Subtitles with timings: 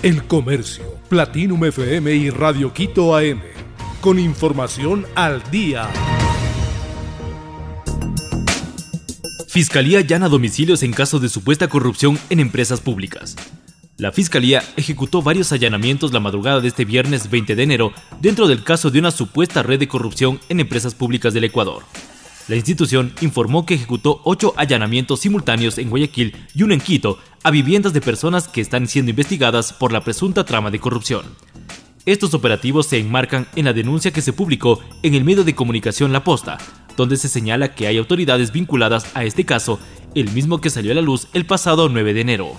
[0.00, 3.40] El Comercio, Platinum FM y Radio Quito AM.
[4.00, 5.88] Con información al día.
[9.48, 13.34] Fiscalía llana domicilios en caso de supuesta corrupción en empresas públicas.
[13.96, 18.62] La Fiscalía ejecutó varios allanamientos la madrugada de este viernes 20 de enero dentro del
[18.62, 21.82] caso de una supuesta red de corrupción en empresas públicas del Ecuador.
[22.48, 27.50] La institución informó que ejecutó ocho allanamientos simultáneos en Guayaquil y uno en Quito a
[27.50, 31.26] viviendas de personas que están siendo investigadas por la presunta trama de corrupción.
[32.06, 36.10] Estos operativos se enmarcan en la denuncia que se publicó en el medio de comunicación
[36.10, 36.56] La Posta,
[36.96, 39.78] donde se señala que hay autoridades vinculadas a este caso,
[40.14, 42.52] el mismo que salió a la luz el pasado 9 de enero.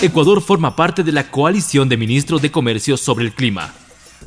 [0.00, 3.74] Ecuador forma parte de la coalición de ministros de comercio sobre el clima.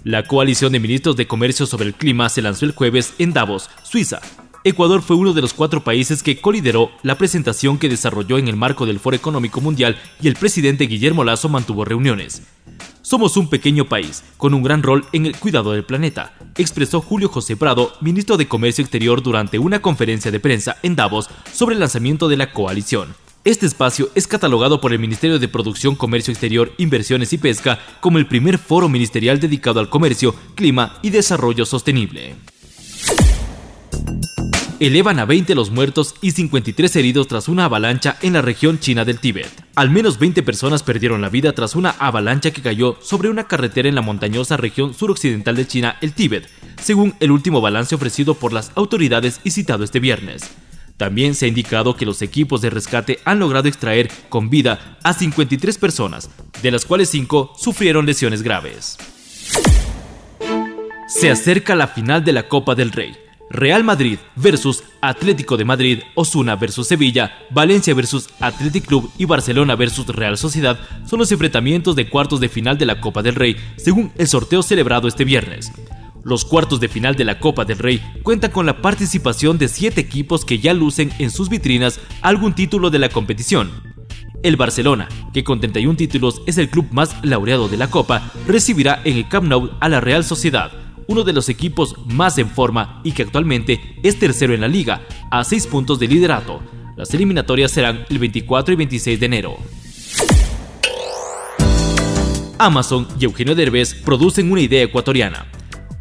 [0.03, 3.69] La coalición de ministros de comercio sobre el clima se lanzó el jueves en Davos,
[3.83, 4.19] Suiza.
[4.63, 8.55] Ecuador fue uno de los cuatro países que colideró la presentación que desarrolló en el
[8.55, 12.41] marco del Foro Económico Mundial y el presidente Guillermo Lazo mantuvo reuniones.
[13.03, 17.29] Somos un pequeño país, con un gran rol en el cuidado del planeta, expresó Julio
[17.29, 21.79] José Prado, ministro de Comercio Exterior, durante una conferencia de prensa en Davos sobre el
[21.79, 23.13] lanzamiento de la coalición.
[23.43, 28.19] Este espacio es catalogado por el Ministerio de Producción, Comercio Exterior, Inversiones y Pesca como
[28.19, 32.35] el primer foro ministerial dedicado al comercio, clima y desarrollo sostenible.
[34.79, 39.05] Elevan a 20 los muertos y 53 heridos tras una avalancha en la región china
[39.05, 39.49] del Tíbet.
[39.73, 43.89] Al menos 20 personas perdieron la vida tras una avalancha que cayó sobre una carretera
[43.89, 46.47] en la montañosa región suroccidental de China, el Tíbet,
[46.79, 50.43] según el último balance ofrecido por las autoridades y citado este viernes.
[50.97, 55.13] También se ha indicado que los equipos de rescate han logrado extraer con vida a
[55.13, 56.29] 53 personas,
[56.61, 58.97] de las cuales 5 sufrieron lesiones graves.
[61.07, 63.13] Se acerca la final de la Copa del Rey.
[63.51, 69.75] Real Madrid versus Atlético de Madrid, Osuna versus Sevilla, Valencia versus Athletic Club y Barcelona
[69.75, 73.57] versus Real Sociedad son los enfrentamientos de cuartos de final de la Copa del Rey,
[73.75, 75.71] según el sorteo celebrado este viernes.
[76.23, 80.01] Los cuartos de final de la Copa del Rey cuentan con la participación de siete
[80.01, 83.71] equipos que ya lucen en sus vitrinas algún título de la competición.
[84.43, 89.01] El Barcelona, que con 31 títulos es el club más laureado de la Copa, recibirá
[89.03, 90.71] en el Camp Nou a la Real Sociedad,
[91.07, 95.01] uno de los equipos más en forma y que actualmente es tercero en la liga,
[95.29, 96.61] a 6 puntos de liderato.
[96.97, 99.57] Las eliminatorias serán el 24 y 26 de enero.
[102.59, 105.50] Amazon y Eugenio Derbez producen una idea ecuatoriana.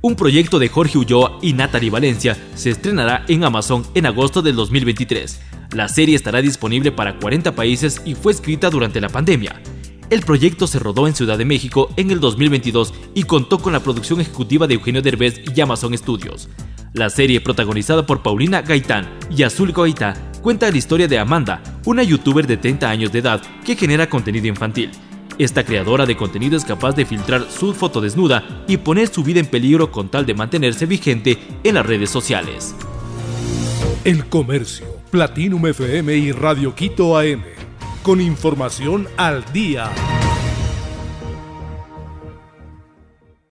[0.02, 4.56] Un proyecto de Jorge Ulloa y Natalie Valencia se estrenará en Amazon en agosto del
[4.56, 5.40] 2023.
[5.74, 9.60] La serie estará disponible para 40 países y fue escrita durante la pandemia.
[10.08, 13.80] El proyecto se rodó en Ciudad de México en el 2022 y contó con la
[13.80, 16.48] producción ejecutiva de Eugenio Derbez y Amazon Studios.
[16.94, 22.02] La serie, protagonizada por Paulina Gaitán y Azul Goita, cuenta la historia de Amanda, una
[22.02, 24.90] youtuber de 30 años de edad que genera contenido infantil.
[25.40, 29.40] Esta creadora de contenido es capaz de filtrar su foto desnuda y poner su vida
[29.40, 32.74] en peligro con tal de mantenerse vigente en las redes sociales.
[34.04, 37.42] El Comercio, Platinum FM y Radio Quito AM.
[38.02, 39.90] Con información al día.